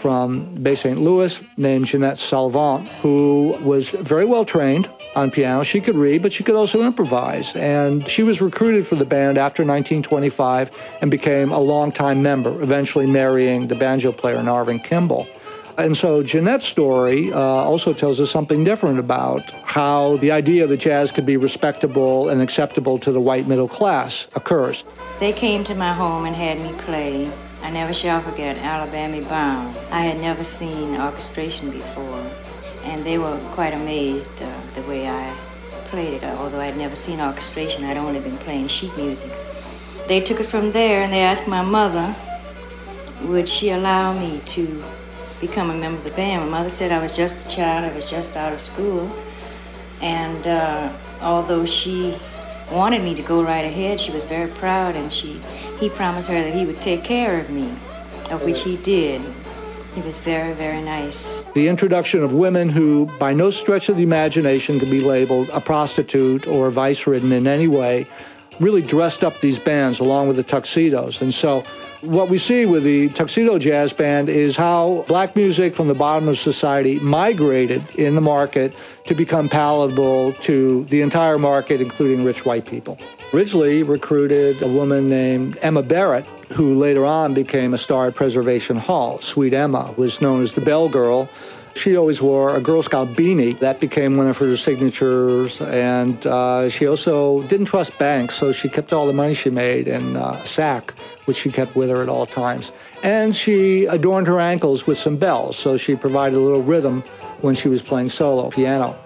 [0.00, 0.98] from Bay St.
[0.98, 5.62] Louis named Jeanette Salvant, who was very well trained on piano.
[5.62, 7.54] She could read, but she could also improvise.
[7.54, 10.70] And she was recruited for the band after 1925
[11.02, 15.26] and became a longtime member, eventually marrying the banjo player Narvin Kimball.
[15.76, 20.76] And so Jeanette's story uh, also tells us something different about how the idea that
[20.78, 24.84] jazz could be respectable and acceptable to the white middle class occurs.
[25.20, 27.30] They came to my home and had me play.
[27.62, 29.76] I never shall forget Alabama Bound.
[29.90, 32.24] I had never seen orchestration before
[32.84, 35.36] and they were quite amazed uh, the way I
[35.86, 36.24] played it.
[36.24, 39.30] Although I'd never seen orchestration, I'd only been playing sheet music.
[40.08, 42.14] They took it from there and they asked my mother,
[43.24, 44.82] would she allow me to
[45.40, 46.44] become a member of the band?
[46.44, 49.10] My mother said I was just a child, I was just out of school,
[50.00, 52.16] and uh, although she
[52.72, 55.40] wanted me to go right ahead, she was very proud, and she
[55.80, 57.72] he promised her that he would take care of me,
[58.30, 59.22] of which he did.
[59.94, 61.42] He was very, very nice.
[61.54, 65.60] The introduction of women who, by no stretch of the imagination, could be labeled a
[65.60, 68.06] prostitute or vice ridden in any way,
[68.60, 71.20] really dressed up these bands along with the tuxedos.
[71.20, 71.64] And so,
[72.02, 76.28] what we see with the Tuxedo Jazz Band is how black music from the bottom
[76.28, 78.72] of society migrated in the market
[79.06, 82.96] to become palatable to the entire market, including rich white people.
[83.32, 88.76] Ridgely recruited a woman named Emma Barrett, who later on became a star at Preservation
[88.76, 89.20] Hall.
[89.20, 91.28] Sweet Emma was known as the Bell Girl.
[91.76, 93.56] She always wore a Girl Scout beanie.
[93.60, 95.60] That became one of her signatures.
[95.60, 99.86] And uh, she also didn't trust banks, so she kept all the money she made
[99.86, 100.92] in uh, sack,
[101.26, 102.72] which she kept with her at all times.
[103.04, 107.04] And she adorned her ankles with some bells, so she provided a little rhythm
[107.42, 108.98] when she was playing solo piano.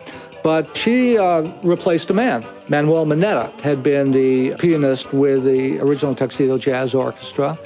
[0.45, 2.45] But she uh, replaced a man.
[2.69, 7.59] Manuel Manetta had been the pianist with the original Tuxedo Jazz Orchestra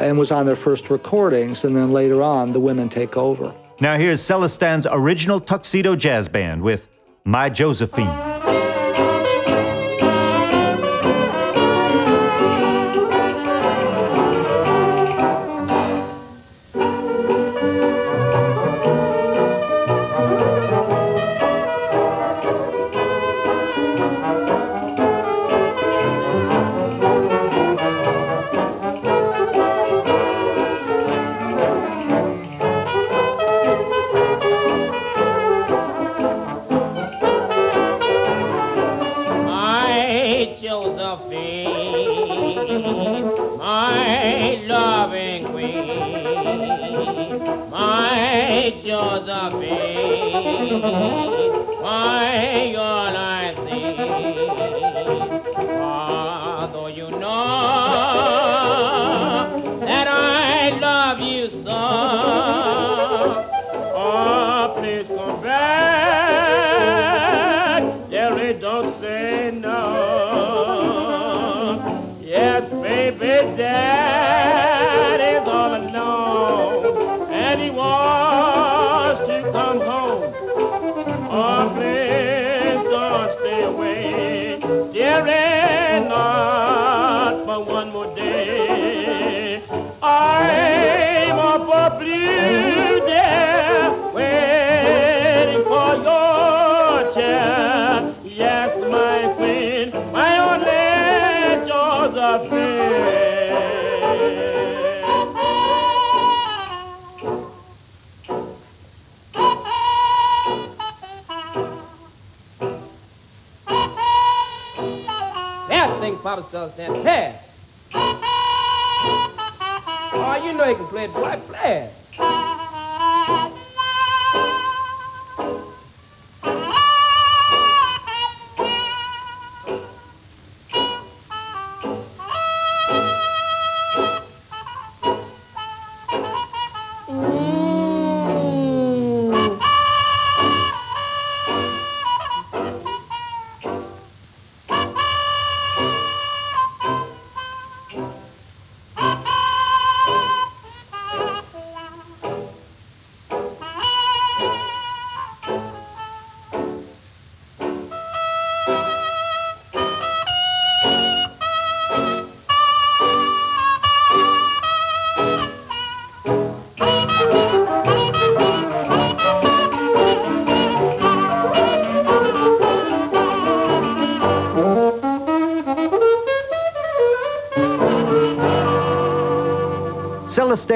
[0.00, 1.62] and was on their first recordings.
[1.62, 3.54] And then later on, the women take over.
[3.80, 6.88] Now here's Celestin's original Tuxedo Jazz Band with
[7.24, 8.31] My Josephine.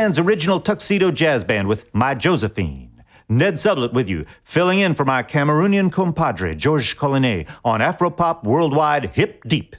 [0.07, 3.03] Stan's original tuxedo jazz band with My Josephine.
[3.29, 9.17] Ned Sublette with you, filling in for my Cameroonian compadre, Georges Collinet, on Afropop Worldwide
[9.17, 9.75] Hip Deep.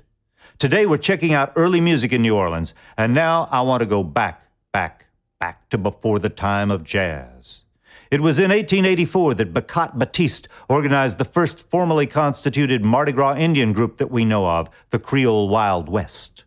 [0.57, 4.03] Today we're checking out early music in New Orleans, and now I want to go
[4.03, 5.05] back, back,
[5.39, 7.63] back to before the time of jazz.
[8.11, 13.71] It was in 1884 that Becate Batiste organized the first formally constituted Mardi Gras Indian
[13.71, 16.43] group that we know of, the Creole Wild West.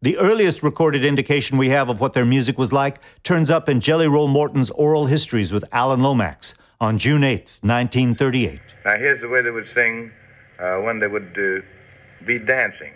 [0.00, 3.80] The earliest recorded indication we have of what their music was like turns up in
[3.80, 8.60] Jelly Roll Morton's Oral Histories with Alan Lomax on June 8, 1938.
[8.84, 10.12] Now, here's the way they would sing
[10.60, 12.92] uh, when they would uh, be dancing.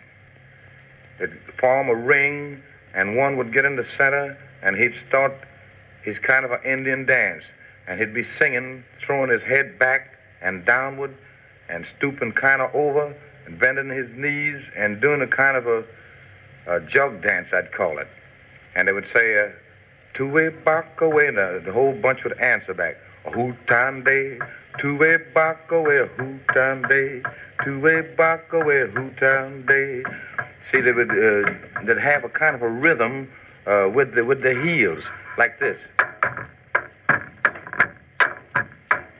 [1.18, 2.62] They'd form a ring,
[2.94, 5.32] and one would get in the center, and he'd start
[6.05, 7.42] his kind of an Indian dance.
[7.88, 10.07] And he'd be singing, throwing his head back
[10.40, 11.16] and downward,
[11.68, 13.12] and stooping kind of over,
[13.44, 15.82] and bending his knees, and doing a kind of a
[16.66, 18.08] a jug dance, I'd call it.
[18.74, 19.48] And they would say, uh,
[20.14, 24.38] two-way back away, and the, the whole bunch would answer back, hoot hootan day,
[24.78, 27.22] two-way back away, hoot hootan day,
[27.64, 30.02] two-way back away, hoot hootan day.
[30.70, 31.50] See, they would uh,
[31.84, 33.28] they'd have a kind of a rhythm
[33.66, 35.02] uh, with the with the heels,
[35.38, 35.78] like this.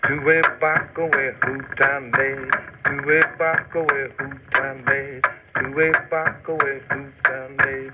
[0.07, 2.59] Two-way back away, hoot hootan day,
[2.93, 5.21] two-way back away, hootan day
[5.59, 7.91] two-way back away to Sunday.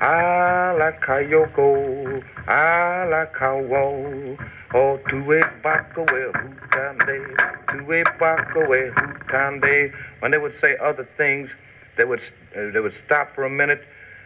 [0.00, 4.38] I like Kayoko, I like Kawo,
[4.74, 9.92] oh two-way back away Hutande, two-way back away Hutande.
[10.20, 11.50] When they would say other things,
[11.98, 13.82] they would uh, they would stop for a minute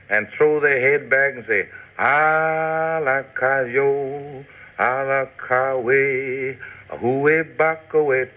[0.09, 1.69] and throw their head back and say,
[1.99, 4.45] I like Kayo,
[4.79, 6.59] I like Kawe,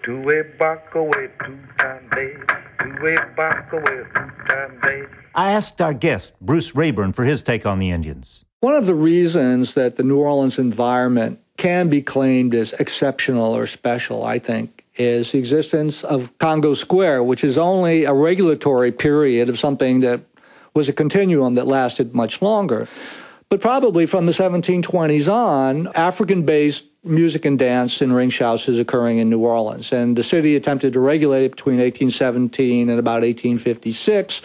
[0.04, 2.34] two-way back away, two time day,
[2.80, 5.08] two way back away Hutande.
[5.34, 8.44] I asked our guest, Bruce Raeburn, for his take on the Indians.
[8.60, 13.66] One of the reasons that the New Orleans environment can be claimed as exceptional or
[13.66, 19.48] special, I think, is the existence of Congo Square, which is only a regulatory period
[19.48, 20.20] of something that
[20.74, 22.88] was a continuum that lasted much longer.
[23.48, 28.78] But probably from the 1720s on, African based music and dance in ring shouts is
[28.78, 29.92] occurring in New Orleans.
[29.92, 34.42] And the city attempted to regulate it between 1817 and about 1856.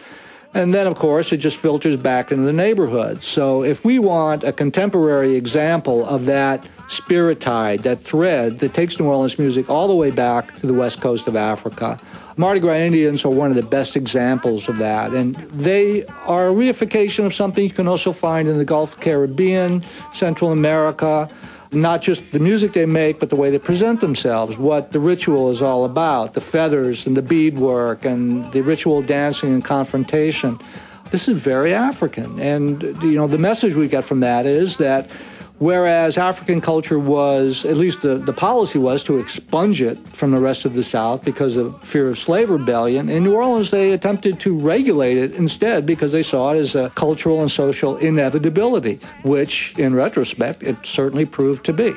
[0.54, 3.22] And then, of course, it just filters back into the neighborhood.
[3.22, 9.00] So if we want a contemporary example of that spirit tide, that thread that takes
[9.00, 12.00] New Orleans music all the way back to the west coast of Africa,
[12.36, 15.12] Mardi Gras Indians are one of the best examples of that.
[15.12, 19.84] And they are a reification of something you can also find in the Gulf Caribbean,
[20.14, 21.30] Central America,
[21.72, 25.50] not just the music they make, but the way they present themselves, what the ritual
[25.50, 30.60] is all about, the feathers and the beadwork and the ritual dancing and confrontation.
[31.12, 32.40] This is very African.
[32.40, 35.10] And, you know, the message we get from that is that
[35.60, 40.40] Whereas African culture was, at least the, the policy was, to expunge it from the
[40.40, 43.10] rest of the South because of fear of slave rebellion.
[43.10, 46.90] In New Orleans, they attempted to regulate it instead because they saw it as a
[46.92, 51.94] cultural and social inevitability, which, in retrospect, it certainly proved to be.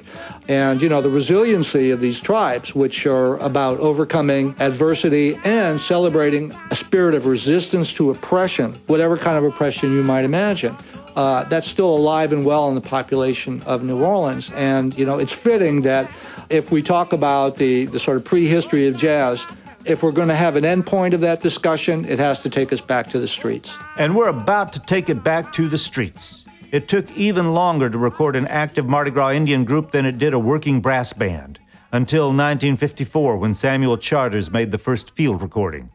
[0.49, 6.53] And, you know, the resiliency of these tribes, which are about overcoming adversity and celebrating
[6.73, 10.77] a spirit of resistance to oppression, whatever kind of oppression you might imagine
[11.17, 14.51] uh, that's still alive and well in the population of New Orleans.
[14.53, 16.11] And, you know, it's fitting that
[16.51, 19.45] if we talk about the, the sort of prehistory of jazz,
[19.85, 22.81] if we're going to have an endpoint of that discussion, it has to take us
[22.81, 23.75] back to the streets.
[23.99, 26.45] And we're about to take it back to the streets.
[26.71, 30.33] It took even longer to record an active Mardi Gras Indian group than it did
[30.33, 31.59] a working brass band,
[31.91, 35.91] until 1954 when Samuel Charters made the first field recording.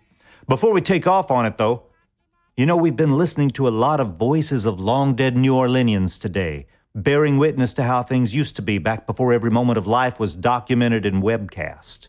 [0.47, 1.83] Before we take off on it, though,
[2.57, 6.19] you know, we've been listening to a lot of voices of long dead New Orleanians
[6.19, 10.19] today, bearing witness to how things used to be back before every moment of life
[10.19, 12.07] was documented and webcast.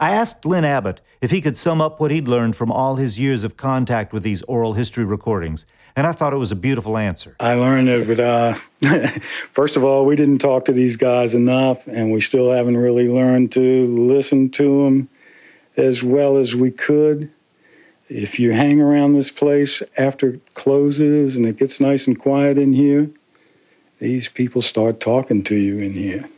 [0.00, 3.20] I asked Lynn Abbott if he could sum up what he'd learned from all his
[3.20, 5.64] years of contact with these oral history recordings,
[5.94, 7.36] and I thought it was a beautiful answer.
[7.38, 9.20] I learned that, uh,
[9.52, 13.08] first of all, we didn't talk to these guys enough, and we still haven't really
[13.08, 15.08] learned to listen to them
[15.76, 17.30] as well as we could
[18.08, 22.58] if you hang around this place after it closes and it gets nice and quiet
[22.58, 23.10] in here,
[23.98, 26.28] these people start talking to you in here.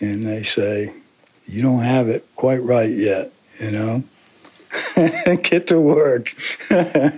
[0.00, 0.92] And they say,
[1.46, 4.02] You don't have it quite right yet, you know?
[5.42, 6.34] Get to work.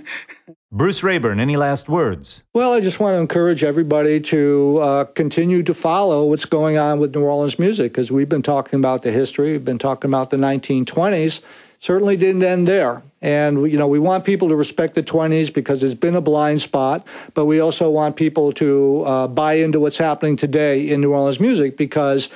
[0.72, 2.42] Bruce Raeburn, any last words?
[2.52, 6.98] Well, I just want to encourage everybody to uh, continue to follow what's going on
[6.98, 10.30] with New Orleans music because we've been talking about the history, we've been talking about
[10.30, 11.40] the 1920s.
[11.78, 13.02] Certainly didn't end there.
[13.24, 16.60] And you know, we want people to respect the 20s because it's been a blind
[16.60, 21.14] spot, but we also want people to uh, buy into what's happening today in New
[21.14, 22.28] Orleans music because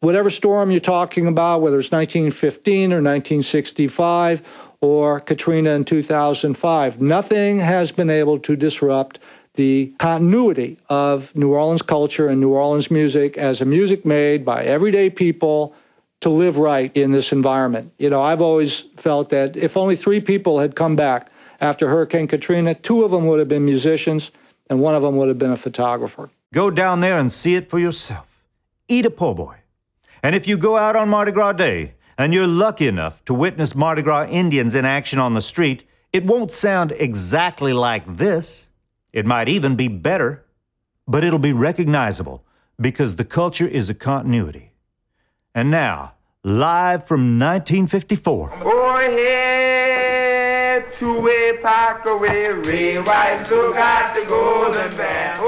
[0.00, 4.42] whatever storm you're talking about, whether it's 1915 or 1965
[4.80, 9.20] or Katrina in 2005, nothing has been able to disrupt
[9.54, 14.64] the continuity of New Orleans culture and New Orleans music as a music made by
[14.64, 15.76] everyday people
[16.24, 17.92] to live right in this environment.
[17.98, 21.28] You know, I've always felt that if only three people had come back
[21.60, 24.30] after Hurricane Katrina, two of them would have been musicians
[24.70, 26.30] and one of them would have been a photographer.
[26.54, 28.42] Go down there and see it for yourself.
[28.88, 29.56] Eat a po' boy.
[30.22, 33.74] And if you go out on Mardi Gras Day and you're lucky enough to witness
[33.74, 38.70] Mardi Gras Indians in action on the street, it won't sound exactly like this.
[39.12, 40.46] It might even be better,
[41.06, 42.42] but it'll be recognizable
[42.80, 44.70] because the culture is a continuity.
[45.54, 46.13] And now,
[46.44, 48.52] live from 1954.
[48.62, 52.52] Oh, hey, two-way pack away,
[54.14, 55.40] the golden band.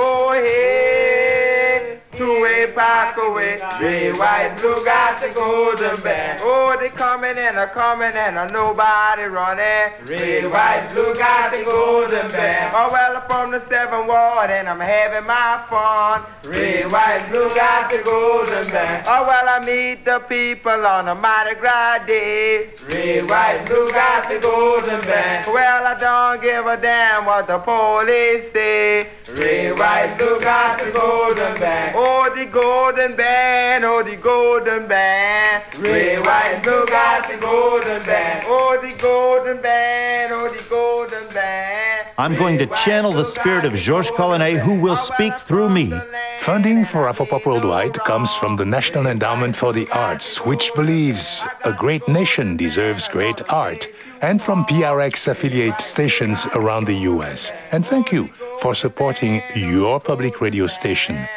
[2.16, 6.40] Two-way pack away, Ray White, blue, got the golden band.
[6.42, 9.92] Oh, they coming and a coming and a nobody running.
[10.04, 12.74] Ray White, blue, got the golden band.
[12.74, 16.24] Oh, well, I'm from the seventh ward and I'm having my fun.
[16.50, 19.06] Ray White, blue, got the golden band.
[19.06, 22.70] Oh, well, I meet the people on a Mardi Gras day.
[22.88, 25.46] Ray White, blue, got the golden band.
[25.52, 29.08] Well, I don't give a damn what the police say.
[29.32, 31.94] Ray White, blue, got the golden band.
[31.96, 35.64] Oh, the golden band, oh, the golden band.
[35.78, 38.44] Ray White, look at the golden band.
[38.46, 42.09] Oh, the golden band, oh, the golden band.
[42.18, 45.92] I'm going to channel the spirit of Georges Collinet, who will speak through me.
[46.38, 51.72] Funding for Afropop Worldwide comes from the National Endowment for the Arts, which believes a
[51.72, 53.88] great nation deserves great art,
[54.22, 57.52] and from PRX affiliate stations around the US.
[57.72, 58.28] And thank you
[58.61, 61.28] for supporting your public radio station.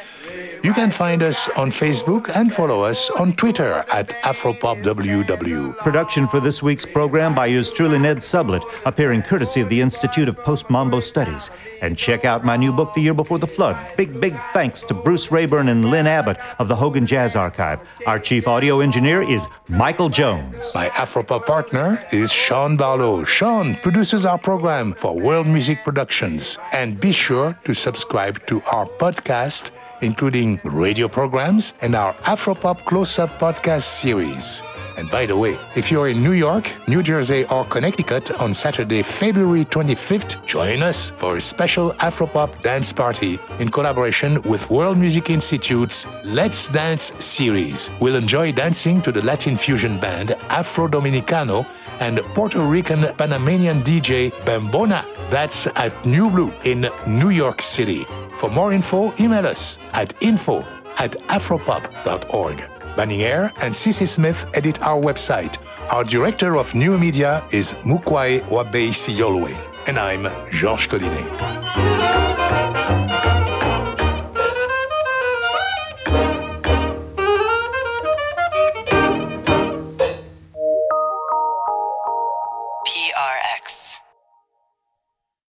[0.62, 5.78] You can find us on Facebook and follow us on Twitter at AfropopWW.
[5.78, 10.28] Production for this week's program by yours truly, Ned Sublette, appearing courtesy of the Institute
[10.28, 11.50] of Post Mambo Studies.
[11.82, 13.78] And check out my new book, The Year Before the Flood.
[13.96, 17.80] Big, big thanks to Bruce Raeburn and Lynn Abbott of the Hogan Jazz Archive.
[18.06, 20.74] Our chief audio engineer is Michael Jones.
[20.76, 23.24] My Afropop partner is Sean Barlow.
[23.24, 26.58] Sean produces our program for World Music Productions.
[26.74, 29.72] And be sure to subscribe to our podcast,
[30.02, 34.64] including radio programs and our Afropop Close Up podcast series.
[34.98, 39.02] And by the way, if you're in New York, New Jersey, or Connecticut on Saturday,
[39.02, 45.30] February 25th, join us for a special Afropop dance party in collaboration with World Music
[45.30, 47.90] Institute's Let's Dance series.
[48.02, 51.66] We'll enjoy dancing to the Latin fusion band Afro Dominicano
[52.00, 55.04] and Puerto Rican Panamanian DJ Bambona.
[55.30, 58.06] That's at Nublu in New York City.
[58.38, 60.66] For more info, email us at info
[60.98, 62.64] at afropop.org.
[62.96, 65.58] Banning Eyre and Cece Smith edit our website.
[65.92, 69.56] Our director of new media is Mukwai Wabeisi Yolwe.
[69.88, 73.09] And I'm Georges Collinet.